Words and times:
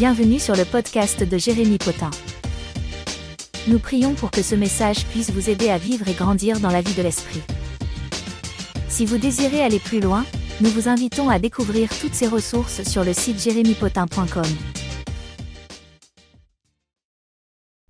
Bienvenue 0.00 0.38
sur 0.38 0.56
le 0.56 0.64
podcast 0.64 1.22
de 1.22 1.36
Jérémy 1.36 1.76
Potin. 1.76 2.08
Nous 3.68 3.78
prions 3.78 4.14
pour 4.14 4.30
que 4.30 4.40
ce 4.40 4.54
message 4.54 5.04
puisse 5.04 5.30
vous 5.30 5.50
aider 5.50 5.68
à 5.68 5.76
vivre 5.76 6.08
et 6.08 6.14
grandir 6.14 6.58
dans 6.58 6.70
la 6.70 6.80
vie 6.80 6.94
de 6.94 7.02
l'Esprit. 7.02 7.42
Si 8.88 9.04
vous 9.04 9.18
désirez 9.18 9.60
aller 9.60 9.78
plus 9.78 10.00
loin, 10.00 10.24
nous 10.62 10.70
vous 10.70 10.88
invitons 10.88 11.28
à 11.28 11.38
découvrir 11.38 11.90
toutes 12.00 12.14
ces 12.14 12.26
ressources 12.26 12.82
sur 12.84 13.04
le 13.04 13.12
site 13.12 13.38
jérémypotin.com. 13.40 14.46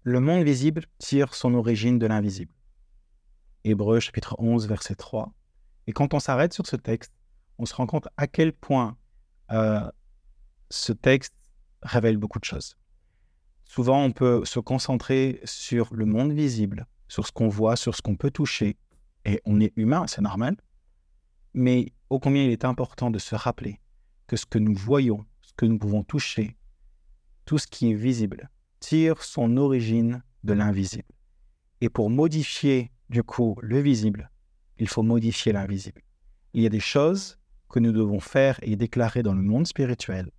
Le 0.02 0.18
monde 0.18 0.42
visible 0.42 0.86
tire 0.98 1.32
son 1.32 1.54
origine 1.54 2.00
de 2.00 2.08
l'invisible. 2.08 2.52
Hébreu 3.62 4.00
chapitre 4.00 4.34
11 4.40 4.66
verset 4.66 4.96
3. 4.96 5.32
Et 5.86 5.92
quand 5.92 6.12
on 6.12 6.18
s'arrête 6.18 6.54
sur 6.54 6.66
ce 6.66 6.74
texte, 6.74 7.12
on 7.58 7.66
se 7.66 7.74
rend 7.74 7.86
compte 7.86 8.08
à 8.16 8.26
quel 8.26 8.52
point 8.52 8.96
euh, 9.52 9.88
ce 10.70 10.92
texte 10.92 11.34
révèle 11.82 12.16
beaucoup 12.16 12.38
de 12.38 12.44
choses. 12.44 12.76
Souvent, 13.64 14.02
on 14.02 14.12
peut 14.12 14.44
se 14.44 14.58
concentrer 14.58 15.40
sur 15.44 15.94
le 15.94 16.04
monde 16.04 16.32
visible, 16.32 16.86
sur 17.08 17.26
ce 17.26 17.32
qu'on 17.32 17.48
voit, 17.48 17.76
sur 17.76 17.94
ce 17.94 18.02
qu'on 18.02 18.16
peut 18.16 18.30
toucher, 18.30 18.76
et 19.24 19.40
on 19.44 19.60
est 19.60 19.72
humain, 19.76 20.06
c'est 20.06 20.22
normal. 20.22 20.56
Mais 21.54 21.92
ô 22.08 22.18
combien 22.18 22.44
il 22.44 22.50
est 22.50 22.64
important 22.64 23.10
de 23.10 23.18
se 23.18 23.34
rappeler 23.34 23.80
que 24.26 24.36
ce 24.36 24.46
que 24.46 24.58
nous 24.58 24.74
voyons, 24.74 25.24
ce 25.42 25.52
que 25.56 25.66
nous 25.66 25.78
pouvons 25.78 26.02
toucher, 26.02 26.56
tout 27.44 27.58
ce 27.58 27.66
qui 27.66 27.90
est 27.90 27.94
visible, 27.94 28.50
tire 28.80 29.22
son 29.22 29.56
origine 29.56 30.22
de 30.44 30.52
l'invisible. 30.52 31.14
Et 31.80 31.88
pour 31.88 32.10
modifier, 32.10 32.90
du 33.08 33.22
coup, 33.22 33.56
le 33.62 33.80
visible, 33.80 34.30
il 34.78 34.88
faut 34.88 35.02
modifier 35.02 35.52
l'invisible. 35.52 36.02
Il 36.54 36.62
y 36.62 36.66
a 36.66 36.70
des 36.70 36.80
choses 36.80 37.38
que 37.68 37.78
nous 37.78 37.92
devons 37.92 38.20
faire 38.20 38.58
et 38.62 38.76
déclarer 38.76 39.22
dans 39.22 39.34
le 39.34 39.42
monde 39.42 39.66
spirituel 39.66 40.30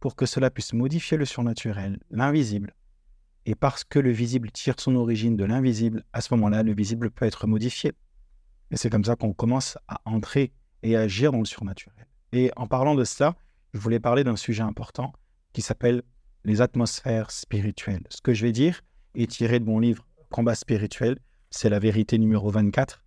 pour 0.00 0.16
que 0.16 0.26
cela 0.26 0.50
puisse 0.50 0.72
modifier 0.72 1.16
le 1.16 1.26
surnaturel, 1.26 2.00
l'invisible. 2.10 2.74
Et 3.46 3.54
parce 3.54 3.84
que 3.84 3.98
le 3.98 4.10
visible 4.10 4.50
tire 4.50 4.74
son 4.78 4.96
origine 4.96 5.36
de 5.36 5.44
l'invisible, 5.44 6.04
à 6.12 6.20
ce 6.20 6.34
moment-là, 6.34 6.62
le 6.62 6.74
visible 6.74 7.10
peut 7.10 7.26
être 7.26 7.46
modifié. 7.46 7.92
Et 8.70 8.76
c'est 8.76 8.90
comme 8.90 9.04
ça 9.04 9.16
qu'on 9.16 9.32
commence 9.32 9.78
à 9.88 10.00
entrer 10.04 10.52
et 10.82 10.96
à 10.96 11.00
agir 11.00 11.32
dans 11.32 11.38
le 11.38 11.44
surnaturel. 11.44 12.06
Et 12.32 12.50
en 12.56 12.66
parlant 12.66 12.94
de 12.94 13.04
cela, 13.04 13.36
je 13.74 13.78
voulais 13.78 14.00
parler 14.00 14.24
d'un 14.24 14.36
sujet 14.36 14.62
important 14.62 15.12
qui 15.52 15.62
s'appelle 15.62 16.02
les 16.44 16.60
atmosphères 16.60 17.30
spirituelles. 17.30 18.04
Ce 18.08 18.20
que 18.20 18.32
je 18.32 18.42
vais 18.44 18.52
dire 18.52 18.80
est 19.14 19.30
tiré 19.30 19.60
de 19.60 19.64
mon 19.64 19.78
livre 19.78 20.06
Combat 20.30 20.54
spirituel, 20.54 21.18
c'est 21.50 21.68
la 21.68 21.80
vérité 21.80 22.16
numéro 22.18 22.50
24. 22.50 23.02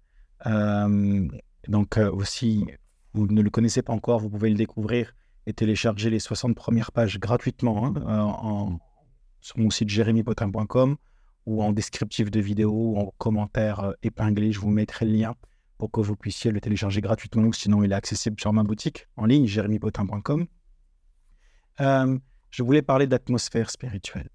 Euh, 0.45 1.27
donc 1.69 1.97
euh, 1.97 2.11
aussi, 2.11 2.65
vous 3.13 3.27
ne 3.27 3.41
le 3.41 3.49
connaissez 3.49 3.81
pas 3.81 3.93
encore, 3.93 4.19
vous 4.19 4.29
pouvez 4.29 4.49
le 4.49 4.55
découvrir 4.55 5.15
et 5.45 5.53
télécharger 5.53 6.09
les 6.09 6.19
60 6.19 6.55
premières 6.55 6.91
pages 6.91 7.19
gratuitement 7.19 7.85
hein, 7.85 7.93
euh, 7.97 8.77
sur 9.41 9.57
mon 9.59 9.69
site 9.69 9.89
jérémypotin.com 9.89 10.95
ou 11.45 11.61
en 11.61 11.73
descriptif 11.73 12.31
de 12.31 12.39
vidéo 12.39 12.71
ou 12.71 12.97
en 12.97 13.13
commentaire 13.17 13.81
euh, 13.81 13.93
épinglé. 14.03 14.51
Je 14.51 14.59
vous 14.59 14.69
mettrai 14.69 15.05
le 15.05 15.11
lien 15.11 15.35
pour 15.77 15.91
que 15.91 15.99
vous 15.99 16.15
puissiez 16.15 16.51
le 16.51 16.61
télécharger 16.61 17.01
gratuitement. 17.01 17.51
Sinon, 17.51 17.83
il 17.83 17.91
est 17.91 17.95
accessible 17.95 18.39
sur 18.39 18.53
ma 18.53 18.63
boutique 18.63 19.07
en 19.17 19.25
ligne, 19.25 19.45
jérémypotin.com. 19.45 20.47
Euh, 21.81 22.19
je 22.49 22.63
voulais 22.63 22.81
parler 22.81 23.07
d'atmosphère 23.07 23.69
spirituelle. 23.69 24.29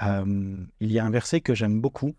il 0.00 0.92
y 0.92 0.98
a 0.98 1.04
un 1.04 1.10
verset 1.10 1.40
que 1.40 1.54
j'aime 1.54 1.80
beaucoup 1.80 2.14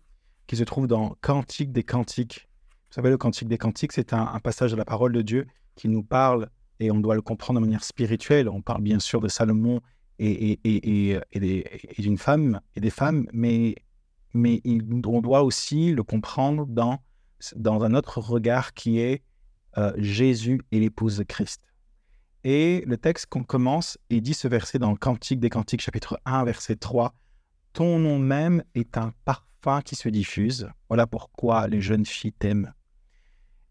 qui 0.46 0.56
se 0.56 0.64
trouve 0.64 0.88
dans 0.88 1.16
Cantique 1.22 1.72
des 1.72 1.84
Cantiques. 1.84 2.48
Vous 2.90 2.96
savez, 2.96 3.08
le 3.08 3.16
Cantique 3.16 3.48
des 3.48 3.56
Cantiques, 3.56 3.92
c'est 3.92 4.12
un, 4.12 4.26
un 4.26 4.40
passage 4.40 4.72
de 4.72 4.76
la 4.76 4.84
parole 4.84 5.12
de 5.12 5.22
Dieu 5.22 5.46
qui 5.76 5.88
nous 5.88 6.02
parle 6.02 6.50
et 6.80 6.90
on 6.90 6.98
doit 6.98 7.14
le 7.14 7.22
comprendre 7.22 7.60
de 7.60 7.64
manière 7.66 7.84
spirituelle. 7.84 8.48
On 8.48 8.62
parle 8.62 8.82
bien 8.82 8.98
sûr 8.98 9.20
de 9.20 9.28
Salomon 9.28 9.80
et, 10.18 10.58
d'une 11.98 12.18
femme 12.18 12.60
et 12.74 12.80
des 12.80 12.90
femmes, 12.90 13.26
mais, 13.32 13.76
mais 14.34 14.60
on 14.64 15.20
doit 15.20 15.42
aussi 15.42 15.92
le 15.92 16.02
comprendre 16.02 16.66
dans, 16.66 16.98
dans 17.54 17.84
un 17.84 17.94
autre 17.94 18.18
regard 18.18 18.74
qui 18.74 18.98
est 18.98 19.22
euh, 19.78 19.92
Jésus 19.96 20.60
et 20.72 20.80
l'épouse 20.80 21.18
de 21.18 21.22
Christ. 21.22 21.62
Et 22.42 22.82
le 22.86 22.96
texte 22.96 23.26
qu'on 23.26 23.44
commence 23.44 23.98
et 24.08 24.20
dit 24.22 24.34
ce 24.34 24.48
verset 24.48 24.78
dans 24.78 24.90
le 24.90 24.96
Cantique 24.96 25.40
des 25.40 25.50
Cantiques, 25.50 25.82
chapitre 25.82 26.18
1, 26.24 26.44
verset 26.44 26.76
3. 26.76 27.14
Ton 27.74 27.98
nom 27.98 28.18
même 28.18 28.64
est 28.74 28.96
un 28.96 29.12
parfum 29.24 29.82
qui 29.82 29.94
se 29.94 30.08
diffuse. 30.08 30.68
Voilà 30.88 31.06
pourquoi 31.06 31.68
les 31.68 31.82
jeunes 31.82 32.06
filles 32.06 32.32
t'aiment. 32.32 32.72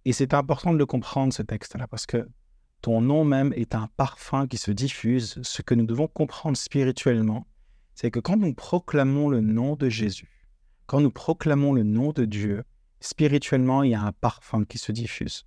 Et 0.05 0.13
c'est 0.13 0.33
important 0.33 0.71
de 0.71 0.77
le 0.77 0.85
comprendre, 0.85 1.33
ce 1.33 1.41
texte-là, 1.41 1.87
parce 1.87 2.05
que 2.05 2.27
ton 2.81 3.01
nom 3.01 3.25
même 3.25 3.53
est 3.55 3.75
un 3.75 3.89
parfum 3.97 4.47
qui 4.47 4.57
se 4.57 4.71
diffuse. 4.71 5.39
Ce 5.41 5.61
que 5.61 5.75
nous 5.75 5.85
devons 5.85 6.07
comprendre 6.07 6.57
spirituellement, 6.57 7.45
c'est 7.95 8.11
que 8.11 8.19
quand 8.19 8.37
nous 8.37 8.53
proclamons 8.53 9.29
le 9.29 9.41
nom 9.41 9.75
de 9.75 9.89
Jésus, 9.89 10.47
quand 10.85 11.01
nous 11.01 11.11
proclamons 11.11 11.73
le 11.73 11.83
nom 11.83 12.13
de 12.13 12.25
Dieu, 12.25 12.63
spirituellement, 13.01 13.83
il 13.83 13.91
y 13.91 13.95
a 13.95 14.01
un 14.01 14.11
parfum 14.11 14.63
qui 14.63 14.77
se 14.77 14.91
diffuse. 14.91 15.45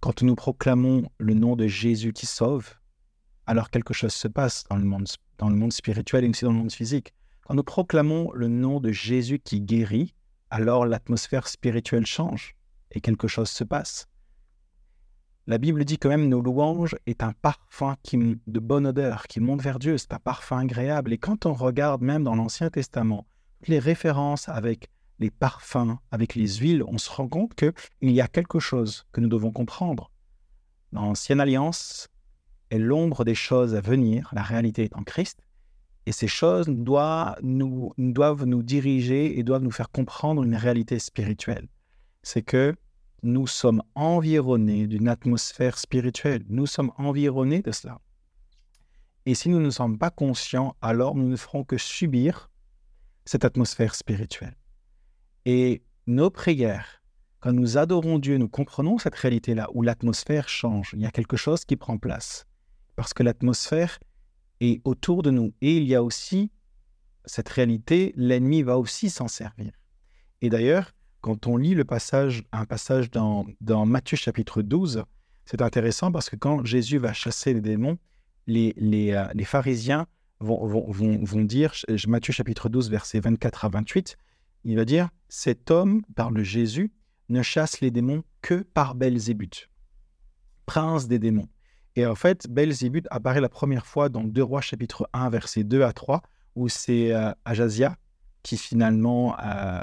Quand 0.00 0.22
nous 0.22 0.34
proclamons 0.34 1.08
le 1.18 1.34
nom 1.34 1.56
de 1.56 1.66
Jésus 1.66 2.12
qui 2.12 2.26
sauve, 2.26 2.74
alors 3.46 3.70
quelque 3.70 3.94
chose 3.94 4.12
se 4.12 4.28
passe 4.28 4.64
dans 4.68 4.76
le 4.76 4.84
monde, 4.84 5.72
spirituel 5.72 6.24
et 6.24 6.28
aussi 6.28 6.44
dans 6.44 6.52
le 6.52 6.58
monde 6.58 6.72
physique. 6.72 7.14
Quand 7.42 7.54
nous 7.54 7.64
proclamons 7.64 8.30
le 8.32 8.48
nom 8.48 8.80
de 8.80 8.92
Jésus 8.92 9.38
qui 9.38 9.60
guérit, 9.60 10.14
alors 10.50 10.86
l'atmosphère 10.86 11.48
spirituelle 11.48 12.06
change 12.06 12.54
et 12.90 13.00
quelque 13.00 13.26
chose 13.26 13.48
se 13.48 13.64
passe. 13.64 14.08
La 15.48 15.58
Bible 15.58 15.84
dit 15.84 15.98
quand 15.98 16.08
même 16.08 16.28
nos 16.28 16.40
louanges 16.40 16.94
est 17.06 17.22
un 17.22 17.32
parfum 17.32 17.96
qui, 18.04 18.16
de 18.46 18.60
bonne 18.60 18.86
odeur 18.86 19.26
qui 19.26 19.40
monte 19.40 19.60
vers 19.60 19.80
Dieu, 19.80 19.98
c'est 19.98 20.12
un 20.12 20.20
parfum 20.20 20.58
agréable. 20.58 21.12
Et 21.12 21.18
quand 21.18 21.46
on 21.46 21.52
regarde 21.52 22.00
même 22.00 22.22
dans 22.22 22.36
l'Ancien 22.36 22.70
Testament 22.70 23.26
les 23.66 23.80
références 23.80 24.48
avec 24.48 24.88
les 25.18 25.30
parfums, 25.30 25.98
avec 26.10 26.36
les 26.36 26.46
huiles, 26.58 26.84
on 26.86 26.98
se 26.98 27.10
rend 27.10 27.28
compte 27.28 27.54
qu'il 27.54 28.10
y 28.10 28.20
a 28.20 28.28
quelque 28.28 28.60
chose 28.60 29.04
que 29.12 29.20
nous 29.20 29.28
devons 29.28 29.50
comprendre. 29.50 30.10
L'Ancienne 30.92 31.40
Alliance 31.40 32.08
est 32.70 32.78
l'ombre 32.78 33.24
des 33.24 33.34
choses 33.34 33.74
à 33.74 33.80
venir, 33.80 34.30
la 34.32 34.42
réalité 34.42 34.84
est 34.84 34.96
en 34.96 35.02
Christ, 35.02 35.40
et 36.06 36.12
ces 36.12 36.28
choses 36.28 36.66
doivent 36.68 37.36
nous 37.42 38.62
diriger 38.62 39.38
et 39.38 39.42
doivent 39.42 39.62
nous 39.62 39.70
faire 39.70 39.90
comprendre 39.90 40.42
une 40.42 40.56
réalité 40.56 40.98
spirituelle. 40.98 41.68
C'est 42.22 42.42
que 42.42 42.74
nous 43.22 43.46
sommes 43.46 43.82
environnés 43.94 44.86
d'une 44.86 45.08
atmosphère 45.08 45.78
spirituelle. 45.78 46.44
Nous 46.48 46.66
sommes 46.66 46.92
environnés 46.96 47.62
de 47.62 47.70
cela. 47.70 48.00
Et 49.26 49.34
si 49.34 49.48
nous 49.48 49.60
ne 49.60 49.70
sommes 49.70 49.98
pas 49.98 50.10
conscients, 50.10 50.76
alors 50.82 51.14
nous 51.14 51.28
ne 51.28 51.36
ferons 51.36 51.64
que 51.64 51.78
subir 51.78 52.50
cette 53.24 53.44
atmosphère 53.44 53.94
spirituelle. 53.94 54.56
Et 55.44 55.82
nos 56.06 56.30
prières, 56.30 57.02
quand 57.40 57.52
nous 57.52 57.78
adorons 57.78 58.18
Dieu, 58.18 58.38
nous 58.38 58.48
comprenons 58.48 58.98
cette 58.98 59.14
réalité-là 59.14 59.68
où 59.74 59.82
l'atmosphère 59.82 60.48
change. 60.48 60.90
Il 60.94 61.00
y 61.00 61.06
a 61.06 61.10
quelque 61.10 61.36
chose 61.36 61.64
qui 61.64 61.76
prend 61.76 61.98
place. 61.98 62.46
Parce 62.96 63.14
que 63.14 63.22
l'atmosphère 63.22 63.98
est 64.60 64.80
autour 64.84 65.22
de 65.22 65.30
nous. 65.30 65.52
Et 65.60 65.76
il 65.76 65.84
y 65.84 65.94
a 65.94 66.02
aussi 66.02 66.50
cette 67.24 67.48
réalité, 67.48 68.12
l'ennemi 68.16 68.62
va 68.62 68.78
aussi 68.78 69.10
s'en 69.10 69.28
servir. 69.28 69.72
Et 70.40 70.50
d'ailleurs, 70.50 70.92
quand 71.22 71.46
on 71.46 71.56
lit 71.56 71.74
le 71.74 71.84
passage, 71.84 72.42
un 72.52 72.66
passage 72.66 73.10
dans, 73.10 73.46
dans 73.60 73.86
Matthieu 73.86 74.16
chapitre 74.16 74.60
12, 74.60 75.04
c'est 75.44 75.62
intéressant 75.62 76.12
parce 76.12 76.28
que 76.28 76.36
quand 76.36 76.64
Jésus 76.64 76.98
va 76.98 77.12
chasser 77.12 77.54
les 77.54 77.60
démons, 77.60 77.96
les, 78.46 78.74
les, 78.76 79.12
euh, 79.12 79.24
les 79.32 79.44
pharisiens 79.44 80.06
vont, 80.40 80.66
vont, 80.66 81.24
vont, 81.24 81.44
dire, 81.44 81.72
Matthieu 82.08 82.32
chapitre 82.32 82.68
12, 82.68 82.90
versets 82.90 83.20
24 83.20 83.64
à 83.64 83.68
28, 83.68 84.16
il 84.64 84.76
va 84.76 84.84
dire, 84.84 85.08
cet 85.28 85.70
homme, 85.70 86.02
parle 86.16 86.42
Jésus, 86.42 86.92
ne 87.28 87.40
chasse 87.40 87.80
les 87.80 87.92
démons 87.92 88.24
que 88.42 88.62
par 88.74 88.96
Belzébuth, 88.96 89.70
prince 90.66 91.06
des 91.06 91.20
démons. 91.20 91.48
Et 91.94 92.04
en 92.04 92.16
fait, 92.16 92.48
Belzébuth 92.50 93.06
apparaît 93.10 93.40
la 93.40 93.48
première 93.48 93.86
fois 93.86 94.08
dans 94.08 94.24
2 94.24 94.42
Rois 94.42 94.60
chapitre 94.60 95.08
1, 95.12 95.30
versets 95.30 95.62
2 95.62 95.82
à 95.82 95.92
3, 95.92 96.22
où 96.56 96.68
c'est 96.68 97.14
euh, 97.14 97.32
Ajazia 97.44 97.96
qui 98.42 98.56
finalement 98.56 99.38
euh, 99.38 99.80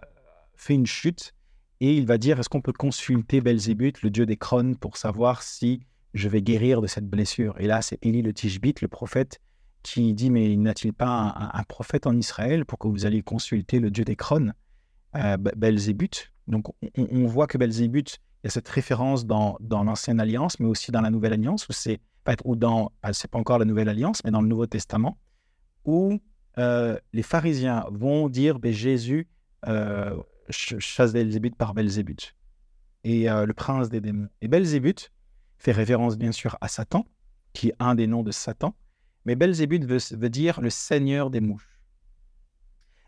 fait 0.60 0.74
une 0.74 0.86
chute 0.86 1.34
et 1.80 1.96
il 1.96 2.06
va 2.06 2.18
dire 2.18 2.40
est-ce 2.40 2.50
qu'on 2.50 2.62
peut 2.62 2.74
consulter 2.74 3.42
Belzébuth, 3.42 4.02
le 4.02 4.10
dieu 4.10 4.26
des 4.26 4.38
crônes, 4.38 4.76
pour 4.76 4.98
savoir 4.98 5.42
si 5.42 5.82
je 6.14 6.28
vais 6.28 6.42
guérir 6.42 6.82
de 6.82 6.88
cette 6.88 7.08
blessure? 7.08 7.56
Et 7.60 7.68
là, 7.68 7.82
c'est 7.82 7.98
Élie 8.06 8.22
le 8.22 8.34
Tishbite, 8.34 8.82
le 8.82 8.88
prophète, 8.88 9.40
qui 9.82 10.14
dit 10.14 10.30
mais 10.30 10.56
n'a-t-il 10.58 10.94
pas 10.94 11.52
un, 11.54 11.64
prophète 11.64 12.06
en 12.06 12.16
Israël 12.18 12.66
pour 12.66 12.80
que 12.80 12.88
vous 12.88 13.06
alliez 13.06 13.22
consulter 13.22 13.80
le 13.80 13.90
dieu 13.90 14.04
des 14.04 14.18
crônes, 14.18 14.54
euh, 15.16 15.38
Belzébuth. 15.38 16.32
Donc 16.48 16.66
on, 16.98 17.26
voit 17.28 17.48
que 17.48 17.58
Belzébuth, 17.58 18.20
il 18.44 18.48
y 18.48 18.48
a 18.48 18.50
cette 18.50 18.68
référence 18.68 19.26
dans, 19.26 19.58
dans 19.62 19.84
l'Ancienne 19.84 20.20
Alliance, 20.20 20.60
mais 20.60 20.68
aussi 20.68 20.92
dans 20.92 21.02
la 21.02 21.10
Nouvelle 21.10 21.34
Alliance, 21.34 21.68
où 21.70 21.74
c'est 21.74 22.02
ou 22.46 22.56
dans, 22.56 22.92
ah, 23.02 23.14
c'est 23.14 23.30
pas 23.30 23.40
encore 23.40 23.58
la 23.58 23.66
Nouvelle 23.66 23.90
Alliance, 23.90 24.24
mais 24.24 24.30
dans 24.30 24.42
le 24.42 24.48
Nouveau 24.48 24.68
Testament, 24.68 25.18
où 25.86 26.20
euh, 26.58 26.98
les 27.14 27.24
pharisiens 27.24 27.86
vont 27.92 28.30
dire 28.30 28.60
Jésus 28.64 29.28
euh, 29.68 30.16
chasse 30.52 31.14
Belzébuth 31.14 31.56
par 31.56 31.74
Belzébuth, 31.74 32.36
et 33.04 33.30
euh, 33.30 33.46
le 33.46 33.54
prince 33.54 33.90
des 33.90 34.02
démons. 34.02 34.30
Et 34.42 34.48
Belzébuth 34.48 35.12
fait 35.58 35.72
référence 35.72 36.18
bien 36.18 36.32
sûr 36.32 36.58
à 36.62 36.68
Satan, 36.68 37.06
qui 37.54 37.70
est 37.70 37.76
un 37.80 37.96
des 37.96 38.08
noms 38.08 38.24
de 38.24 38.32
Satan, 38.32 38.76
Mais 39.26 39.36
Belzébuth 39.36 39.86
veut, 39.86 40.30
dire 40.30 40.62
le 40.62 40.70
seigneur 40.70 41.30
des 41.30 41.42
mouches. 41.42 41.80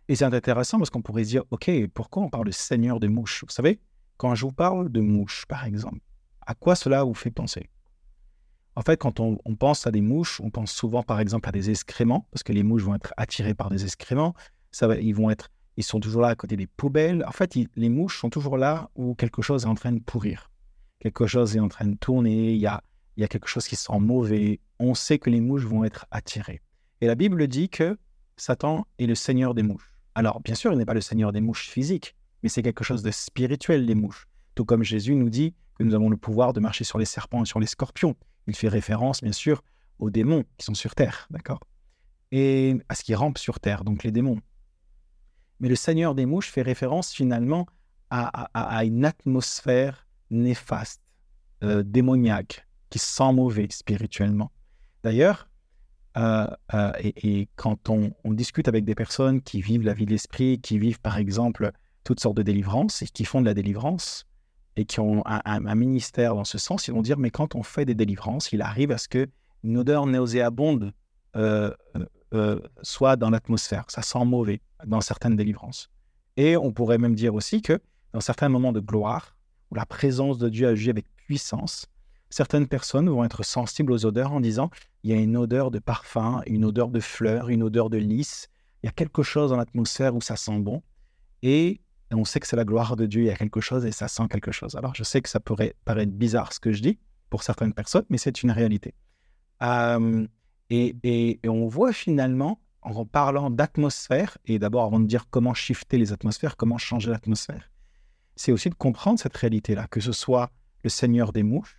Et 0.08 0.16
c'est 0.16 0.26
intéressant 0.26 0.78
parce 0.78 0.90
qu'on 0.90 1.02
pourrait 1.02 1.24
dire, 1.24 1.44
OK, 1.52 1.72
pourquoi 1.94 2.24
on 2.24 2.30
parle 2.30 2.48
de 2.48 2.52
seigneur 2.52 3.00
des 3.00 3.08
mouches? 3.08 3.44
Vous 3.46 3.54
savez, 3.54 3.80
quand 4.18 4.36
je 4.36 4.46
vous 4.46 4.52
parle 4.52 4.92
de 4.92 5.00
mouches, 5.00 5.46
par 5.48 5.66
exemple, 5.66 6.00
à 6.46 6.54
quoi 6.54 6.76
cela 6.76 7.04
vous 7.04 7.14
fait 7.14 7.32
penser? 7.32 7.70
En 8.76 8.82
fait, 8.82 8.98
quand 8.98 9.20
on, 9.20 9.38
pense 9.56 9.86
à 9.86 9.92
des 9.92 10.02
mouches, 10.02 10.40
on 10.42 10.50
pense 10.50 10.72
souvent, 10.72 11.04
par 11.04 11.20
exemple, 11.20 11.48
à 11.48 11.52
des 11.52 11.70
excréments, 11.70 12.28
parce 12.32 12.44
que 12.44 12.54
les 12.54 12.64
mouches 12.64 12.84
vont 12.84 12.96
être 12.96 13.14
attirées 13.18 13.54
par 13.54 13.70
des 13.70 13.84
excréments. 13.84 14.34
Ça 14.72 14.88
va, 14.88 14.96
ils 14.96 15.14
vont 15.14 15.30
être, 15.30 15.50
ils 15.82 15.84
sont 15.84 16.00
toujours 16.00 16.22
là 16.22 16.30
à 16.30 16.36
côté 16.36 16.56
des 16.56 16.68
poubelles. 16.68 17.26
En 17.28 17.32
fait, 17.32 17.56
les 17.76 17.90
mouches 17.90 18.20
sont 18.20 18.30
toujours 18.30 18.58
là 18.58 18.90
où 18.96 19.16
quelque 19.16 19.42
chose 19.42 19.64
est 19.64 19.68
en 19.68 19.76
train 19.76 19.92
de 19.92 20.00
pourrir. 20.00 20.52
Quelque 21.00 21.26
chose 21.26 21.56
est 21.56 21.60
en 21.60 21.70
train 21.70 21.88
de 21.88 21.98
tourner, 21.98 22.54
il 22.54 22.60
y 22.60 22.68
a, 22.68 22.84
quelque 23.28 23.48
chose 23.48 23.68
qui 23.68 23.76
sent 23.76 24.00
mauvais. 24.00 24.60
On 24.80 24.94
sait 24.94 25.18
que 25.18 25.30
les 25.30 25.42
mouches 25.42 25.66
vont 25.66 25.84
être 25.84 26.06
attirées. 26.12 26.62
Et 27.02 27.08
la 27.08 27.16
Bible 27.16 27.48
dit 27.48 27.70
que 27.70 27.98
Satan 28.38 28.86
est 29.00 29.08
le 29.08 29.16
seigneur 29.16 29.56
des 29.56 29.64
mouches. 29.64 29.96
Alors, 30.14 30.40
bien 30.42 30.54
sûr, 30.54 30.72
il 30.72 30.78
n'est 30.78 30.86
pas 30.86 30.94
le 30.94 31.02
seigneur 31.02 31.32
des 31.32 31.42
mouches 31.42 31.68
physiques, 31.68 32.16
mais 32.44 32.50
c'est 32.50 32.62
quelque 32.62 32.84
chose 32.84 33.02
de 33.02 33.10
spirituel, 33.10 33.86
les 33.86 33.96
mouches. 33.96 34.28
Tout 34.54 34.66
comme 34.66 34.84
Jésus 34.84 35.16
nous 35.16 35.30
dit 35.30 35.56
que 35.78 35.84
nous 35.84 35.96
avons 35.96 36.10
le 36.10 36.18
pouvoir 36.18 36.54
de 36.54 36.60
marcher 36.60 36.84
sur 36.84 37.00
les 37.00 37.06
serpents 37.06 37.44
et 37.44 37.48
sur 37.48 37.60
les 37.60 37.66
scorpions. 37.66 38.16
Il 38.46 38.56
fait 38.56 38.68
référence, 38.68 39.22
bien 39.22 39.32
sûr, 39.32 39.64
aux 39.98 40.12
démons 40.12 40.44
qui 40.58 40.66
sont 40.66 40.76
sur 40.76 40.94
terre, 40.94 41.28
d'accord? 41.32 41.62
Et 42.32 42.78
à 42.90 42.96
ce 42.96 43.04
qui 43.04 43.16
rampe 43.16 43.40
sur 43.40 43.60
terre, 43.60 43.84
donc 43.84 44.04
les 44.04 44.12
démons. 44.12 44.40
Mais 45.62 45.70
le 45.70 45.76
Seigneur 45.76 46.16
des 46.16 46.26
mouches 46.26 46.50
fait 46.50 46.64
référence 46.64 47.14
finalement 47.14 47.68
à, 48.10 48.84
une 48.84 49.06
atmosphère 49.06 50.06
néfaste, 50.32 51.02
euh, 51.64 51.84
démoniaque, 51.84 52.68
qui 52.90 53.00
sent 53.00 53.32
mauvais 53.32 53.68
spirituellement. 53.70 54.52
D'ailleurs, 55.04 55.48
euh, 56.18 56.48
euh, 56.74 56.92
et, 57.00 57.48
quand 57.56 57.90
on, 57.90 58.12
discute 58.26 58.68
avec 58.68 58.84
des 58.84 58.96
personnes 58.96 59.42
qui 59.42 59.62
vivent 59.62 59.84
la 59.84 59.94
vie 59.94 60.06
de 60.06 60.12
l'esprit, 60.12 60.60
qui 60.60 60.78
vivent 60.78 61.00
par 61.00 61.18
exemple 61.18 61.72
toutes 62.04 62.20
sortes 62.20 62.36
de 62.36 62.44
délivrances 62.44 63.04
et 63.04 63.06
qui 63.06 63.24
font 63.24 63.40
de 63.40 63.46
la 63.46 63.54
délivrance 63.54 64.26
et 64.76 64.84
qui 64.84 65.00
ont 65.00 65.24
un, 65.26 65.76
ministère 65.76 66.36
dans 66.36 66.44
ce 66.44 66.58
sens, 66.58 66.88
ils 66.88 66.94
vont 66.94 67.04
dire 67.04 67.18
mais 67.18 67.30
quand 67.30 67.56
on 67.56 67.64
fait 67.64 67.86
des 67.86 67.96
délivrances, 67.96 68.52
il 68.52 68.62
arrive 68.62 68.92
à 68.92 68.98
ce 68.98 69.08
que 69.08 69.30
une 69.64 69.78
odeur 69.78 70.08
nauséabonde 70.08 70.92
soit 72.82 73.16
dans 73.16 73.30
l'atmosphère, 73.30 73.86
ça 73.90 74.02
sent 74.02 74.26
mauvais 74.26 74.60
dans 74.86 75.02
certaines 75.02 75.36
délivrances. 75.36 75.90
Et 76.38 76.58
on 76.58 76.72
pourrait 76.72 76.98
même 76.98 77.16
dire 77.16 77.34
aussi 77.34 77.62
que 77.62 77.80
dans 78.14 78.22
certains 78.22 78.50
moments 78.50 78.72
de 78.72 78.80
gloire, 78.80 79.36
où 79.70 79.76
la 79.76 79.86
présence 79.86 80.38
de 80.38 80.50
Dieu 80.50 80.68
agit 80.68 80.90
avec 80.90 81.06
puissance, 81.16 81.88
certaines 82.30 82.68
personnes 82.68 83.10
vont 83.10 83.24
être 83.24 83.44
sensibles 83.44 83.92
aux 83.92 84.06
odeurs 84.06 84.32
en 84.32 84.40
disant 84.40 84.70
il 85.04 85.12
y 85.12 85.14
a 85.14 85.18
une 85.18 85.38
odeur 85.38 85.72
de 85.72 85.80
parfum, 85.80 86.42
une 86.46 86.66
odeur 86.66 86.90
de 86.90 87.00
fleurs, 87.00 87.50
une 87.50 87.64
odeur 87.64 87.90
de 87.90 87.98
lys, 87.98 88.50
il 88.84 88.88
y 88.88 88.90
a 88.90 88.94
quelque 88.94 89.24
chose 89.24 89.52
dans 89.52 89.58
l'atmosphère 89.58 90.16
où 90.16 90.22
ça 90.22 90.36
sent 90.36 90.60
bon. 90.60 90.82
Et 91.44 91.82
on 92.12 92.26
sait 92.26 92.40
que 92.40 92.48
c'est 92.48 92.56
la 92.56 92.66
gloire 92.66 92.96
de 92.96 93.06
Dieu, 93.06 93.22
il 93.22 93.28
y 93.28 93.32
a 93.32 93.36
quelque 93.36 93.62
chose 93.62 93.86
et 93.86 93.92
ça 93.92 94.08
sent 94.08 94.28
quelque 94.30 94.52
chose. 94.52 94.76
Alors 94.76 94.96
je 94.96 95.04
sais 95.04 95.22
que 95.22 95.30
ça 95.30 95.40
pourrait 95.40 95.76
paraître 95.86 96.12
bizarre 96.12 96.54
ce 96.54 96.60
que 96.60 96.72
je 96.72 96.82
dis 96.82 97.00
pour 97.30 97.44
certaines 97.44 97.74
personnes, 97.74 98.06
mais 98.10 98.18
c'est 98.18 98.44
une 98.44 98.52
réalité. 98.52 98.94
et, 99.62 100.96
et, 101.04 101.40
on 101.48 101.68
voit 101.68 101.94
finalement, 101.94 102.60
en 102.82 103.06
parlant 103.06 103.50
d'atmosphère, 103.50 104.38
et 104.46 104.60
d'abord 104.60 104.86
avant 104.86 105.00
de 105.00 105.06
dire 105.06 105.30
comment 105.30 105.54
shifter 105.54 105.98
les 105.98 106.12
atmosphères, 106.12 106.58
comment 106.58 106.78
changer 106.78 107.12
l'atmosphère, 107.12 107.72
c'est 108.36 108.52
aussi 108.52 108.70
de 108.70 108.76
comprendre 108.76 109.20
cette 109.20 109.36
réalité-là, 109.38 109.88
que 109.88 110.00
ce 110.00 110.12
soit 110.12 110.52
le 110.84 110.90
Seigneur 110.90 111.32
des 111.32 111.44
mouches, 111.44 111.78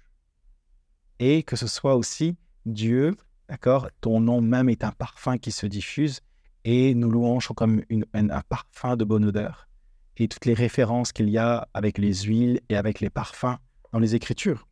et 1.19 1.43
que 1.43 1.57
ce 1.57 1.67
soit 1.67 1.97
aussi 1.97 2.37
Dieu, 2.67 3.17
d'accord? 3.49 3.89
Ton 4.01 4.21
nom 4.21 4.41
même 4.41 4.69
est 4.69 4.85
un 4.85 4.93
parfum 4.93 5.39
qui 5.39 5.51
se 5.53 5.67
diffuse 5.67 6.21
et 6.65 6.95
nos 6.95 7.11
louanges 7.11 7.49
comme 7.57 7.83
une, 7.89 8.05
un 8.15 8.41
parfum 8.43 8.97
de 8.97 9.05
bonne 9.05 9.25
odeur. 9.25 9.69
Et 10.17 10.29
toutes 10.29 10.47
les 10.47 10.55
références 10.55 11.13
qu'il 11.13 11.29
y 11.29 11.39
a 11.39 11.69
avec 11.75 11.99
les 11.99 12.15
huiles 12.23 12.61
et 12.69 12.77
avec 12.77 13.01
les 13.01 13.11
parfums 13.11 13.57
dans 13.93 13.99
les 13.99 14.15
Écritures. 14.15 14.69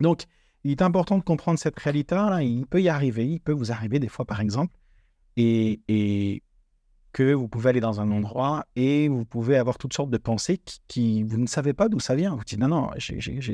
Donc, 0.00 0.24
il 0.64 0.70
est 0.70 0.82
important 0.82 1.18
de 1.18 1.22
comprendre 1.22 1.58
cette 1.58 1.78
réalité-là. 1.78 2.42
Il 2.42 2.66
peut 2.66 2.80
y 2.80 2.88
arriver, 2.88 3.28
il 3.28 3.40
peut 3.40 3.52
vous 3.52 3.72
arriver 3.72 3.98
des 3.98 4.08
fois, 4.08 4.24
par 4.24 4.40
exemple, 4.40 4.74
et, 5.36 5.80
et 5.88 6.42
que 7.12 7.34
vous 7.34 7.48
pouvez 7.48 7.70
aller 7.70 7.80
dans 7.80 8.00
un 8.00 8.10
endroit 8.10 8.64
et 8.74 9.08
vous 9.08 9.24
pouvez 9.24 9.56
avoir 9.56 9.78
toutes 9.78 9.92
sortes 9.92 10.10
de 10.10 10.18
pensées 10.18 10.60
qui, 10.88 11.22
vous 11.22 11.38
ne 11.38 11.46
savez 11.46 11.74
pas 11.74 11.88
d'où 11.88 12.00
ça 12.00 12.14
vient. 12.14 12.34
Vous 12.34 12.44
dites 12.44 12.58
non, 12.58 12.68
non, 12.68 12.90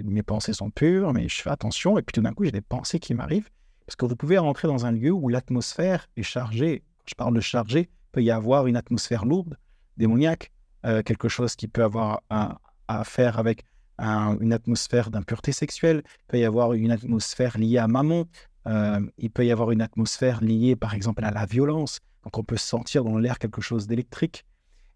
mes 0.04 0.22
pensées 0.22 0.52
sont 0.52 0.70
pures, 0.70 1.12
mais 1.12 1.28
je 1.28 1.42
fais 1.42 1.50
attention. 1.50 1.98
Et 1.98 2.02
puis 2.02 2.12
tout 2.12 2.22
d'un 2.22 2.32
coup, 2.32 2.44
j'ai 2.44 2.52
des 2.52 2.60
pensées 2.60 3.00
qui 3.00 3.14
m'arrivent. 3.14 3.50
Parce 3.86 3.96
que 3.96 4.06
vous 4.06 4.16
pouvez 4.16 4.38
rentrer 4.38 4.68
dans 4.68 4.86
un 4.86 4.92
lieu 4.92 5.10
où 5.10 5.28
l'atmosphère 5.28 6.08
est 6.16 6.22
chargée. 6.22 6.82
je 7.06 7.14
parle 7.14 7.34
de 7.34 7.40
chargé, 7.40 7.80
il 7.80 8.12
peut 8.12 8.22
y 8.22 8.30
avoir 8.30 8.66
une 8.66 8.76
atmosphère 8.76 9.24
lourde, 9.24 9.56
démoniaque, 9.96 10.52
euh, 10.86 11.02
quelque 11.02 11.28
chose 11.28 11.56
qui 11.56 11.68
peut 11.68 11.82
avoir 11.82 12.22
à 12.30 13.04
faire 13.04 13.38
avec 13.38 13.64
une 13.98 14.52
atmosphère 14.52 15.10
d'impureté 15.10 15.52
sexuelle. 15.52 16.02
Il 16.04 16.26
peut 16.28 16.38
y 16.38 16.44
avoir 16.44 16.72
une 16.74 16.90
atmosphère 16.90 17.58
liée 17.58 17.78
à 17.78 17.88
maman. 17.88 18.26
Euh, 18.68 19.00
il 19.16 19.30
peut 19.30 19.46
y 19.46 19.50
avoir 19.50 19.70
une 19.70 19.80
atmosphère 19.80 20.42
liée, 20.42 20.76
par 20.76 20.94
exemple, 20.94 21.24
à 21.24 21.30
la 21.30 21.46
violence. 21.46 22.00
Donc 22.24 22.38
on 22.38 22.44
peut 22.44 22.56
sentir 22.56 23.04
dans 23.04 23.18
l'air 23.18 23.38
quelque 23.38 23.60
chose 23.60 23.86
d'électrique. 23.86 24.44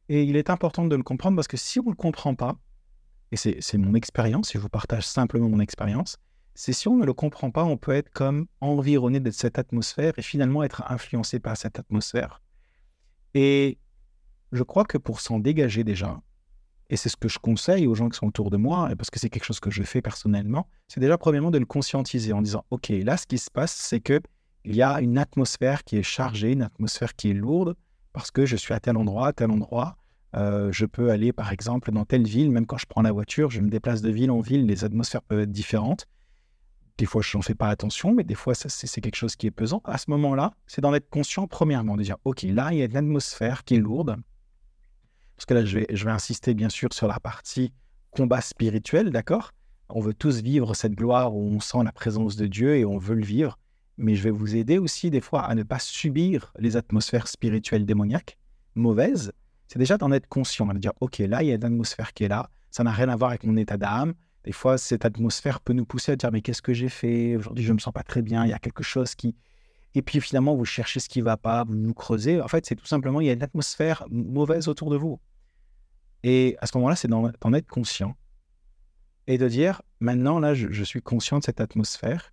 Et 0.08 0.24
il 0.24 0.36
est 0.36 0.50
important 0.50 0.84
de 0.84 0.94
le 0.94 1.02
comprendre 1.02 1.36
parce 1.36 1.48
que 1.48 1.56
si 1.56 1.80
on 1.80 1.84
ne 1.84 1.90
le 1.90 1.96
comprend 1.96 2.34
pas, 2.34 2.56
et 3.30 3.36
c'est 3.36 3.78
mon 3.78 3.94
expérience, 3.94 4.54
et 4.54 4.58
je 4.58 4.62
vous 4.62 4.68
partage 4.68 5.06
simplement 5.06 5.48
mon 5.48 5.60
expérience, 5.60 6.18
c'est 6.54 6.74
si 6.74 6.86
on 6.88 6.96
ne 6.96 7.06
le 7.06 7.14
comprend 7.14 7.50
pas, 7.50 7.64
on 7.64 7.78
peut 7.78 7.92
être 7.92 8.10
comme 8.10 8.46
environné 8.60 9.20
de 9.20 9.30
cette 9.30 9.58
atmosphère 9.58 10.12
et 10.18 10.22
finalement 10.22 10.62
être 10.62 10.82
influencé 10.90 11.40
par 11.40 11.56
cette 11.56 11.78
atmosphère. 11.78 12.42
Et 13.32 13.78
je 14.50 14.62
crois 14.62 14.84
que 14.84 14.98
pour 14.98 15.20
s'en 15.20 15.38
dégager 15.38 15.82
déjà, 15.82 16.20
et 16.92 16.96
c'est 16.96 17.08
ce 17.08 17.16
que 17.16 17.26
je 17.26 17.38
conseille 17.38 17.86
aux 17.86 17.94
gens 17.94 18.10
qui 18.10 18.18
sont 18.18 18.26
autour 18.26 18.50
de 18.50 18.58
moi, 18.58 18.90
parce 18.98 19.08
que 19.08 19.18
c'est 19.18 19.30
quelque 19.30 19.46
chose 19.46 19.60
que 19.60 19.70
je 19.70 19.82
fais 19.82 20.02
personnellement, 20.02 20.68
c'est 20.88 21.00
déjà 21.00 21.16
premièrement 21.16 21.50
de 21.50 21.56
le 21.56 21.64
conscientiser 21.64 22.34
en 22.34 22.42
disant, 22.42 22.66
OK, 22.70 22.90
là, 22.90 23.16
ce 23.16 23.26
qui 23.26 23.38
se 23.38 23.50
passe, 23.50 23.72
c'est 23.74 24.00
que 24.00 24.20
il 24.66 24.76
y 24.76 24.82
a 24.82 25.00
une 25.00 25.16
atmosphère 25.16 25.84
qui 25.84 25.96
est 25.96 26.02
chargée, 26.02 26.52
une 26.52 26.60
atmosphère 26.60 27.16
qui 27.16 27.30
est 27.30 27.34
lourde, 27.34 27.76
parce 28.12 28.30
que 28.30 28.44
je 28.44 28.56
suis 28.56 28.74
à 28.74 28.78
tel 28.78 28.98
endroit, 28.98 29.28
à 29.28 29.32
tel 29.32 29.50
endroit. 29.50 29.96
Euh, 30.36 30.70
je 30.70 30.84
peux 30.84 31.10
aller, 31.10 31.32
par 31.32 31.50
exemple, 31.50 31.90
dans 31.92 32.04
telle 32.04 32.26
ville, 32.26 32.50
même 32.50 32.66
quand 32.66 32.76
je 32.76 32.84
prends 32.84 33.00
la 33.00 33.10
voiture, 33.10 33.50
je 33.50 33.62
me 33.62 33.70
déplace 33.70 34.02
de 34.02 34.10
ville 34.10 34.30
en 34.30 34.40
ville, 34.40 34.66
les 34.66 34.84
atmosphères 34.84 35.22
peuvent 35.22 35.40
être 35.40 35.50
différentes. 35.50 36.06
Des 36.98 37.06
fois, 37.06 37.22
je 37.22 37.34
n'en 37.38 37.42
fais 37.42 37.54
pas 37.54 37.70
attention, 37.70 38.12
mais 38.12 38.22
des 38.22 38.34
fois, 38.34 38.54
c'est 38.54 39.00
quelque 39.00 39.16
chose 39.16 39.34
qui 39.34 39.46
est 39.46 39.50
pesant. 39.50 39.80
À 39.86 39.96
ce 39.96 40.10
moment-là, 40.10 40.52
c'est 40.66 40.82
d'en 40.82 40.92
être 40.92 41.08
conscient, 41.08 41.46
premièrement, 41.46 41.96
de 41.96 42.02
dire, 42.02 42.18
OK, 42.26 42.42
là, 42.42 42.70
il 42.72 42.80
y 42.80 42.82
a 42.82 42.84
une 42.84 42.98
atmosphère 42.98 43.64
qui 43.64 43.76
est 43.76 43.80
lourde. 43.80 44.16
Parce 45.42 45.46
que 45.46 45.54
là, 45.54 45.64
je 45.64 46.04
vais, 46.04 46.10
insister, 46.10 46.54
bien 46.54 46.68
sûr, 46.68 46.92
sur 46.92 47.08
la 47.08 47.18
partie 47.18 47.72
combat 48.12 48.40
spirituel, 48.40 49.10
d'accord? 49.10 49.50
On 49.88 50.00
veut 50.00 50.14
tous 50.14 50.40
vivre 50.40 50.74
cette 50.74 50.94
gloire 50.94 51.34
où 51.34 51.40
on 51.40 51.58
sent 51.58 51.82
la 51.84 51.90
présence 51.90 52.36
de 52.36 52.46
Dieu 52.46 52.76
et 52.76 52.84
on 52.84 52.96
veut 52.96 53.16
le 53.16 53.24
vivre 53.24 53.58
mais 53.98 54.14
je 54.14 54.22
vais 54.22 54.30
vous 54.30 54.56
aider 54.56 54.78
aussi 54.78 55.10
des 55.10 55.20
fois 55.20 55.42
à 55.42 55.54
ne 55.54 55.62
pas 55.62 55.78
subir 55.78 56.52
les 56.58 56.76
atmosphères 56.76 57.28
spirituelles 57.28 57.84
démoniaques, 57.86 58.38
mauvaises. 58.74 59.32
C'est 59.68 59.78
déjà 59.78 59.98
d'en 59.98 60.12
être 60.12 60.28
conscient, 60.28 60.66
de 60.66 60.78
dire, 60.78 60.92
OK, 61.00 61.18
là, 61.18 61.42
il 61.42 61.48
y 61.48 61.52
a 61.52 61.56
une 61.56 61.64
atmosphère 61.64 62.12
qui 62.12 62.24
est 62.24 62.28
là, 62.28 62.48
ça 62.70 62.84
n'a 62.84 62.90
rien 62.90 63.08
à 63.08 63.16
voir 63.16 63.30
avec 63.30 63.44
mon 63.44 63.56
état 63.56 63.76
d'âme. 63.76 64.14
Des 64.44 64.52
fois, 64.52 64.78
cette 64.78 65.04
atmosphère 65.04 65.60
peut 65.60 65.72
nous 65.72 65.84
pousser 65.84 66.12
à 66.12 66.16
dire, 66.16 66.30
mais 66.32 66.40
qu'est-ce 66.40 66.62
que 66.62 66.72
j'ai 66.72 66.88
fait? 66.88 67.36
Aujourd'hui, 67.36 67.64
je 67.64 67.70
ne 67.70 67.74
me 67.74 67.78
sens 67.78 67.92
pas 67.92 68.02
très 68.02 68.22
bien, 68.22 68.44
il 68.44 68.50
y 68.50 68.54
a 68.54 68.58
quelque 68.58 68.82
chose 68.82 69.14
qui... 69.14 69.34
Et 69.94 70.02
puis 70.02 70.20
finalement, 70.20 70.56
vous 70.56 70.64
cherchez 70.64 71.00
ce 71.00 71.08
qui 71.08 71.18
ne 71.18 71.24
va 71.24 71.36
pas, 71.36 71.64
vous 71.64 71.74
vous 71.80 71.94
creusez. 71.94 72.40
En 72.40 72.48
fait, 72.48 72.64
c'est 72.64 72.76
tout 72.76 72.86
simplement, 72.86 73.20
il 73.20 73.26
y 73.26 73.30
a 73.30 73.34
une 73.34 73.42
atmosphère 73.42 74.04
mauvaise 74.10 74.68
autour 74.68 74.90
de 74.90 74.96
vous. 74.96 75.20
Et 76.22 76.56
à 76.60 76.66
ce 76.66 76.76
moment-là, 76.78 76.96
c'est 76.96 77.08
d'en 77.08 77.52
être 77.52 77.68
conscient 77.68 78.16
et 79.26 79.38
de 79.38 79.48
dire, 79.48 79.82
maintenant, 80.00 80.38
là, 80.38 80.54
je 80.54 80.84
suis 80.84 81.02
conscient 81.02 81.38
de 81.38 81.44
cette 81.44 81.60
atmosphère 81.60 82.32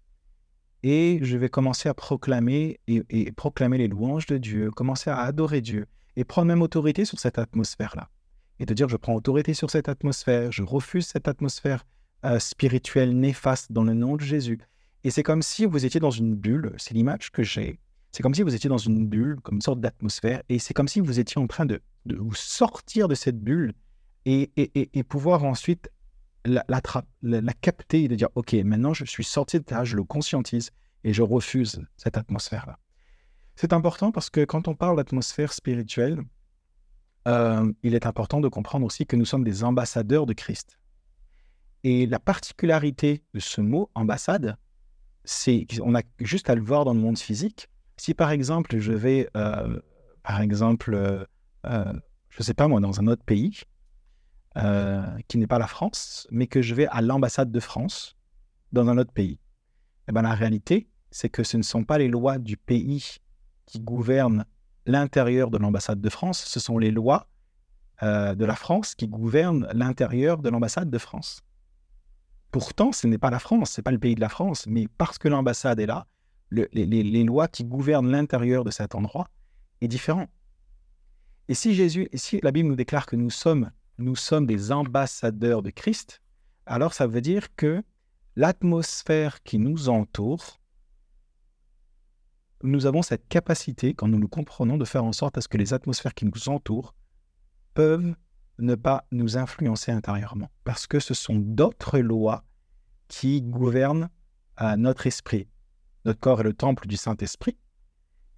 et 0.83 1.19
je 1.21 1.37
vais 1.37 1.49
commencer 1.49 1.89
à 1.89 1.93
proclamer 1.93 2.79
et, 2.87 3.31
proclamer 3.33 3.77
les 3.77 3.87
louanges 3.87 4.25
de 4.27 4.37
Dieu, 4.37 4.71
commencer 4.71 5.09
à 5.09 5.19
adorer 5.19 5.61
Dieu 5.61 5.87
et 6.15 6.23
prendre 6.23 6.47
même 6.47 6.61
autorité 6.61 7.05
sur 7.05 7.19
cette 7.19 7.37
atmosphère-là. 7.37 8.09
Et 8.59 8.65
de 8.65 8.73
dire, 8.73 8.89
je 8.89 8.97
prends 8.97 9.13
autorité 9.13 9.53
sur 9.53 9.69
cette 9.69 9.89
atmosphère, 9.89 10.51
je 10.51 10.63
refuse 10.63 11.07
cette 11.07 11.27
atmosphère 11.27 11.85
euh, 12.25 12.39
spirituelle 12.39 13.17
néfaste 13.17 13.71
dans 13.71 13.83
le 13.83 13.93
nom 13.93 14.15
de 14.15 14.21
Jésus. 14.21 14.59
Et 15.03 15.11
c'est 15.11 15.23
comme 15.23 15.41
si 15.41 15.65
vous 15.65 15.85
étiez 15.85 15.99
dans 15.99 16.11
une 16.11 16.35
bulle, 16.35 16.73
c'est 16.77 16.93
l'image 16.93 17.31
que 17.31 17.43
j'ai. 17.43 17.79
C'est 18.11 18.23
comme 18.23 18.33
si 18.33 18.41
vous 18.41 18.55
étiez 18.55 18.69
dans 18.69 18.77
une 18.77 19.07
bulle, 19.07 19.39
comme 19.41 19.55
une 19.55 19.61
sorte 19.61 19.79
d'atmosphère, 19.79 20.41
et 20.49 20.59
c'est 20.59 20.73
comme 20.73 20.87
si 20.87 20.99
vous 20.99 21.19
étiez 21.19 21.39
en 21.39 21.47
train 21.47 21.65
de, 21.65 21.81
vous 22.05 22.33
sortir 22.33 23.07
de 23.07 23.15
cette 23.15 23.39
bulle 23.39 23.73
et, 24.25 24.49
pouvoir 25.07 25.43
ensuite 25.43 25.89
la, 26.45 26.63
capter 27.61 28.03
et 28.03 28.07
de 28.07 28.15
dire, 28.15 28.29
OK, 28.35 28.53
maintenant 28.53 28.93
je 28.93 29.05
suis 29.05 29.23
sorti 29.23 29.59
de 29.59 29.65
là, 29.69 29.83
je 29.83 29.95
le 29.95 30.03
conscientise 30.03 30.71
et 31.03 31.13
je 31.13 31.21
refuse 31.21 31.81
cette 31.97 32.17
atmosphère-là. 32.17 32.79
C'est 33.55 33.73
important 33.73 34.11
parce 34.11 34.29
que 34.29 34.45
quand 34.45 34.67
on 34.67 34.75
parle 34.75 34.97
d'atmosphère 34.97 35.53
spirituelle, 35.53 36.21
euh, 37.27 37.71
il 37.83 37.93
est 37.93 38.05
important 38.05 38.39
de 38.39 38.47
comprendre 38.47 38.85
aussi 38.85 39.05
que 39.05 39.15
nous 39.15 39.25
sommes 39.25 39.43
des 39.43 39.63
ambassadeurs 39.63 40.25
de 40.25 40.33
Christ. 40.33 40.79
Et 41.83 42.07
la 42.07 42.19
particularité 42.19 43.23
de 43.33 43.39
ce 43.39 43.61
mot 43.61 43.89
ambassade, 43.95 44.57
c'est 45.25 45.65
on 45.81 45.95
a 45.95 46.01
juste 46.19 46.49
à 46.49 46.55
le 46.55 46.61
voir 46.61 46.85
dans 46.85 46.93
le 46.93 46.99
monde 46.99 47.17
physique, 47.17 47.68
Si 47.99 48.13
par 48.13 48.31
exemple, 48.31 48.77
je 48.77 48.93
vais, 48.93 49.29
euh, 49.35 49.77
par 50.23 50.39
exemple, 50.39 50.95
euh, 50.95 51.25
je 51.65 52.39
ne 52.39 52.43
sais 52.43 52.53
pas 52.53 52.69
moi, 52.69 52.79
dans 52.79 53.01
un 53.01 53.07
autre 53.07 53.25
pays, 53.25 53.59
qui 55.27 55.37
n'est 55.37 55.47
pas 55.47 55.59
la 55.59 55.67
France, 55.67 56.25
mais 56.31 56.47
que 56.47 56.61
je 56.61 56.75
vais 56.75 56.87
à 56.87 57.01
l'ambassade 57.01 57.51
de 57.51 57.59
France 57.59 58.15
dans 58.71 58.87
un 58.87 58.97
autre 58.97 59.11
pays, 59.11 59.37
eh 60.07 60.13
ben, 60.13 60.21
la 60.21 60.33
réalité, 60.33 60.89
c'est 61.11 61.27
que 61.29 61.43
ce 61.43 61.57
ne 61.57 61.61
sont 61.61 61.83
pas 61.83 61.97
les 61.97 62.07
lois 62.07 62.39
du 62.39 62.55
pays 62.55 63.17
qui 63.65 63.81
gouvernent 63.81 64.45
l'intérieur 64.85 65.49
de 65.49 65.57
l'ambassade 65.57 65.99
de 65.99 66.09
France, 66.09 66.39
ce 66.39 66.59
sont 66.61 66.77
les 66.77 66.91
lois 66.91 67.27
de 68.01 68.45
la 68.45 68.55
France 68.55 68.95
qui 68.95 69.09
gouvernent 69.09 69.67
l'intérieur 69.73 70.37
de 70.37 70.49
l'ambassade 70.49 70.89
de 70.89 70.97
France. 70.97 71.41
Pourtant, 72.51 72.93
ce 72.93 73.07
n'est 73.07 73.17
pas 73.17 73.29
la 73.29 73.39
France, 73.39 73.71
ce 73.71 73.81
n'est 73.81 73.83
pas 73.83 73.91
le 73.91 73.99
pays 73.99 74.15
de 74.15 74.21
la 74.21 74.29
France, 74.29 74.67
mais 74.67 74.87
parce 74.97 75.17
que 75.17 75.27
l'ambassade 75.27 75.81
est 75.81 75.85
là, 75.85 76.07
les, 76.51 77.23
lois 77.23 77.47
qui 77.47 77.63
gouvernent 77.63 78.09
l'intérieur 78.09 78.63
de 78.63 78.71
cet 78.71 78.95
endroit 78.95 79.29
est 79.81 79.87
différent. 79.87 80.27
Et 81.47 81.53
si 81.53 81.73
Jésus, 81.73 82.09
si 82.13 82.39
la 82.41 82.51
Bible 82.51 82.69
nous 82.69 82.75
déclare 82.75 83.05
que 83.05 83.15
nous 83.15 83.29
sommes, 83.29 83.71
nous 83.97 84.15
sommes 84.15 84.45
des 84.45 84.71
ambassadeurs 84.71 85.61
de 85.61 85.69
Christ, 85.69 86.21
alors 86.65 86.93
ça 86.93 87.07
veut 87.07 87.21
dire 87.21 87.55
que 87.55 87.83
l'atmosphère 88.35 89.41
qui 89.43 89.57
nous 89.57 89.89
entoure, 89.89 90.59
nous 92.61 92.85
avons 92.85 93.01
cette 93.01 93.27
capacité, 93.27 93.93
quand 93.93 94.07
nous 94.07 94.19
nous 94.19 94.27
comprenons, 94.27 94.77
de 94.77 94.85
faire 94.85 95.03
en 95.03 95.13
sorte 95.13 95.37
à 95.37 95.41
ce 95.41 95.47
que 95.47 95.57
les 95.57 95.73
atmosphères 95.73 96.13
qui 96.13 96.25
nous 96.25 96.49
entourent 96.49 96.93
peuvent 97.73 98.15
ne 98.59 98.75
pas 98.75 99.05
nous 99.11 99.37
influencer 99.37 99.91
intérieurement, 99.91 100.51
parce 100.65 100.85
que 100.85 100.99
ce 100.99 101.13
sont 101.13 101.35
d'autres 101.35 101.99
lois 101.99 102.43
qui 103.07 103.41
gouvernent 103.41 104.09
à 104.57 104.77
notre 104.77 105.07
esprit. 105.07 105.47
Notre 106.09 106.21
corps 106.21 106.41
est 106.41 106.43
le 106.43 106.53
temple 106.53 106.87
du 106.87 106.97
Saint-Esprit, 106.97 107.55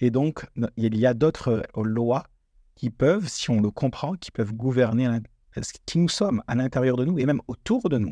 et 0.02 0.12
donc 0.12 0.46
il 0.76 0.98
y 0.98 1.06
a 1.06 1.14
d'autres 1.14 1.64
lois 1.78 2.26
qui 2.76 2.90
peuvent, 2.90 3.30
si 3.30 3.50
on 3.50 3.62
le 3.62 3.72
comprend, 3.72 4.16
qui 4.16 4.30
peuvent 4.30 4.52
gouverner 4.52 5.08
qui 5.86 5.98
nous 5.98 6.10
sommes 6.10 6.44
à 6.48 6.56
l'intérieur 6.56 6.98
de 6.98 7.06
nous 7.06 7.18
et 7.18 7.26
même 7.26 7.40
autour 7.48 7.88
de 7.88 7.98
nous. 7.98 8.12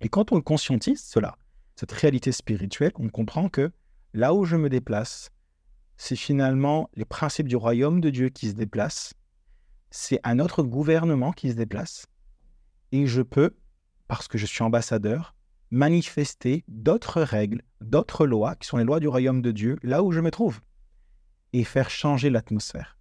Et 0.00 0.08
quand 0.08 0.32
on 0.32 0.40
conscientise, 0.40 1.04
cela, 1.04 1.36
cette 1.74 1.92
réalité 1.92 2.32
spirituelle, 2.32 2.92
on 2.94 3.10
comprend 3.10 3.50
que 3.50 3.70
là 4.14 4.32
où 4.32 4.46
je 4.46 4.56
me 4.56 4.70
déplace, 4.70 5.28
c'est 5.98 6.16
finalement 6.16 6.88
les 6.94 7.04
principes 7.04 7.48
du 7.48 7.56
royaume 7.56 8.00
de 8.00 8.08
Dieu 8.08 8.30
qui 8.30 8.48
se 8.48 8.54
déplacent 8.54 9.12
c'est 9.90 10.20
un 10.24 10.38
autre 10.38 10.62
gouvernement 10.62 11.32
qui 11.32 11.50
se 11.50 11.56
déplace 11.56 12.06
et 12.90 13.06
je 13.06 13.20
peux, 13.20 13.54
parce 14.08 14.28
que 14.28 14.38
je 14.38 14.46
suis 14.46 14.62
ambassadeur, 14.62 15.35
manifester 15.70 16.64
d'autres 16.68 17.22
règles, 17.22 17.62
d'autres 17.80 18.26
lois 18.26 18.54
qui 18.56 18.68
sont 18.68 18.76
les 18.76 18.84
lois 18.84 19.00
du 19.00 19.08
royaume 19.08 19.42
de 19.42 19.50
Dieu 19.50 19.78
là 19.82 20.02
où 20.02 20.12
je 20.12 20.20
me 20.20 20.30
trouve 20.30 20.60
et 21.52 21.64
faire 21.64 21.90
changer 21.90 22.30
l'atmosphère. 22.30 22.98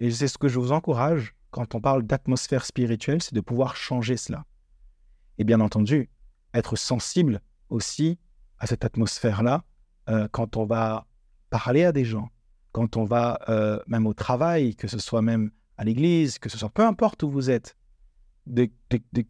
Et 0.00 0.10
c'est 0.10 0.28
ce 0.28 0.38
que 0.38 0.48
je 0.48 0.58
vous 0.58 0.72
encourage 0.72 1.34
quand 1.50 1.74
on 1.74 1.80
parle 1.80 2.02
d'atmosphère 2.02 2.64
spirituelle, 2.64 3.22
c'est 3.22 3.34
de 3.34 3.40
pouvoir 3.40 3.76
changer 3.76 4.16
cela. 4.16 4.44
Et 5.38 5.44
bien 5.44 5.60
entendu, 5.60 6.10
être 6.52 6.76
sensible 6.76 7.40
aussi 7.68 8.18
à 8.58 8.66
cette 8.66 8.84
atmosphère-là 8.84 9.64
euh, 10.08 10.28
quand 10.32 10.56
on 10.56 10.64
va 10.64 11.06
parler 11.50 11.84
à 11.84 11.92
des 11.92 12.04
gens, 12.04 12.30
quand 12.72 12.96
on 12.96 13.04
va 13.04 13.38
euh, 13.48 13.78
même 13.86 14.06
au 14.06 14.14
travail, 14.14 14.74
que 14.74 14.88
ce 14.88 14.98
soit 14.98 15.22
même 15.22 15.50
à 15.76 15.84
l'église, 15.84 16.38
que 16.38 16.48
ce 16.48 16.58
soit 16.58 16.70
peu 16.70 16.84
importe 16.84 17.22
où 17.22 17.30
vous 17.30 17.50
êtes, 17.50 17.76
de, 18.46 18.68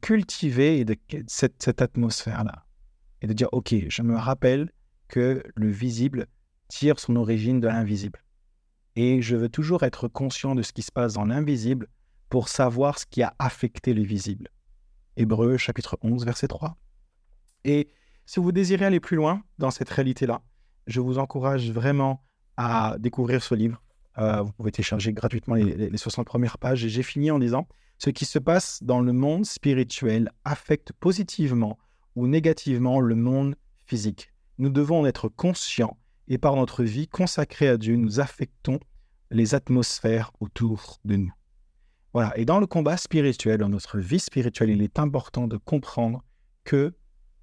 cultiver 0.01 0.85
de, 0.85 0.97
cette, 1.27 1.81
atmosphère-là. 1.81 2.65
Et 3.23 3.27
de 3.27 3.33
dire, 3.33 3.49
OK, 3.53 3.75
je 3.89 4.03
me 4.03 4.17
rappelle 4.17 4.71
que 5.09 5.43
le 5.55 5.71
visible 5.71 6.27
tire 6.69 6.99
son 6.99 7.17
origine 7.17 7.61
de 7.61 7.69
l'invisible. 7.69 8.23
Et 8.97 9.23
je 9.23 9.37
veux 9.37 9.49
toujours 9.49 9.83
être 9.83 10.09
conscient 10.09 10.55
de 10.55 10.63
ce 10.63 10.73
qui 10.73 10.83
se 10.83 10.93
passe 10.93 11.15
dans 11.15 11.25
l'invisible 11.25 11.89
pour 12.29 12.49
savoir 12.49 12.99
ce 12.99 13.07
qui 13.07 13.23
a 13.23 13.35
affecté 13.39 13.95
le 13.95 14.03
visible. 14.03 14.49
Hébreu 15.17 15.57
chapitre 15.57 15.99
11, 16.03 16.25
verset 16.25 16.49
3. 16.49 16.77
Et 17.65 17.89
si 18.27 18.41
vous 18.41 18.53
désirez 18.53 18.85
aller 18.85 19.01
plus 19.01 19.17
loin 19.17 19.43
dans 19.59 19.71
cette 19.71 19.91
réalité-là, 19.91 20.43
je 20.87 21.01
vous 21.01 21.19
encourage 21.19 21.71
vraiment 21.71 22.25
à 22.57 22.97
découvrir 22.99 23.43
ce 23.43 23.55
livre, 23.55 23.83
euh, 24.19 24.43
vous 24.43 24.53
pouvez 24.53 24.71
télécharger 24.71 25.13
gratuitement 25.13 25.55
les, 25.55 25.97
60 25.97 26.27
premières 26.27 26.59
pages. 26.59 26.85
Et 26.85 26.89
j'ai 26.89 27.03
fini 27.03 27.31
en 27.31 27.39
disant 27.39 27.67
ce 27.99 28.11
qui 28.11 28.25
se 28.25 28.39
passe 28.39 28.83
dans 28.83 29.01
le 29.01 29.13
monde 29.13 29.47
spirituel 29.47 30.31
affecte 30.45 30.93
positivement 30.93 31.79
ou 32.17 32.27
négativement 32.27 33.01
le 33.01 33.15
monde 33.15 33.57
physique. 33.87 34.31
Nous 34.59 34.71
devons 34.71 35.01
en 35.01 35.07
être 35.07 35.29
conscients 35.29 35.97
et 36.29 36.39
par 36.39 36.57
notre 36.57 36.85
vie 36.85 37.09
consacrée 37.09 37.69
à 37.69 37.77
Dieu, 37.77 37.97
nous 37.97 38.21
affectons 38.21 38.81
les 39.31 39.55
atmosphères 39.55 40.33
autour 40.41 41.01
de 41.05 41.17
nous. 41.17 41.33
Voilà. 42.13 42.37
Et 42.39 42.45
dans 42.45 42.61
le 42.61 42.67
combat 42.67 42.97
spirituel, 42.97 43.59
dans 43.59 43.69
notre 43.69 43.99
vie 43.99 44.21
spirituelle, 44.21 44.71
il 44.71 44.83
est 44.83 44.99
important 44.99 45.49
de 45.49 45.57
comprendre 45.57 46.23
que 46.63 46.95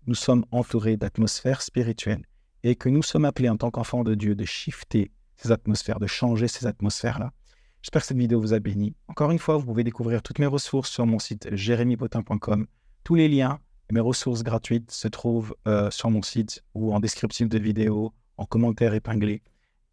nous 0.08 0.16
sommes 0.16 0.46
entourés 0.52 0.98
d'atmosphères 0.98 1.62
spirituelles 1.62 2.26
et 2.64 2.76
que 2.76 2.90
nous 2.90 3.04
sommes 3.04 3.26
appelés 3.26 3.50
en 3.50 3.58
tant 3.58 3.70
qu'enfants 3.70 4.04
de 4.04 4.16
Dieu 4.16 4.34
de 4.34 4.46
shifter 4.46 5.12
ces 5.36 5.52
atmosphères, 5.52 6.00
de 6.00 6.08
changer 6.08 6.48
ces 6.48 6.66
atmosphères-là. 6.68 7.34
J'espère 7.82 8.02
que 8.02 8.08
cette 8.08 8.18
vidéo 8.18 8.40
vous 8.40 8.54
a 8.54 8.60
béni. 8.60 8.96
Encore 9.08 9.32
une 9.32 9.40
fois, 9.40 9.58
vous 9.58 9.66
pouvez 9.66 9.84
découvrir 9.84 10.22
toutes 10.22 10.40
mes 10.40 10.46
ressources 10.46 10.90
sur 10.90 11.06
mon 11.06 11.20
site 11.20 11.50
jérémypotin.com. 11.52 12.68
Tous 13.04 13.16
les 13.16 13.28
liens 13.28 13.60
et 13.90 13.94
mes 13.94 14.00
ressources 14.00 14.44
gratuites 14.44 14.92
se 14.92 15.08
trouvent 15.08 15.56
euh, 15.68 15.90
sur 15.90 16.12
mon 16.12 16.22
site 16.22 16.64
ou 16.76 16.94
en 16.94 17.00
descriptif 17.00 17.50
de 17.50 17.58
vidéo, 17.58 18.14
en 18.38 18.46
commentaire 18.46 18.94
épinglé. 18.94 19.42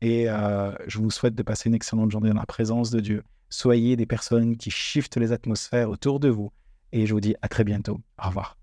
Et 0.01 0.29
euh, 0.29 0.73
je 0.87 0.99
vous 0.99 1.11
souhaite 1.11 1.35
de 1.35 1.43
passer 1.43 1.69
une 1.69 1.75
excellente 1.75 2.11
journée 2.11 2.29
dans 2.29 2.37
la 2.37 2.47
présence 2.47 2.91
de 2.91 3.01
Dieu. 3.01 3.25
Soyez 3.49 3.97
des 3.97 4.07
personnes 4.07 4.57
qui 4.59 4.71
shiftent 4.71 5.17
les 5.17 5.33
atmosphères 5.33 5.89
autour 5.89 6.21
de 6.21 6.29
vous. 6.29 6.53
Et 6.93 7.07
je 7.07 7.15
vous 7.15 7.21
dis 7.21 7.35
à 7.41 7.49
très 7.49 7.65
bientôt. 7.65 8.01
Au 8.23 8.29
revoir. 8.29 8.58